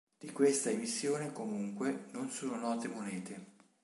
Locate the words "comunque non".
1.31-2.31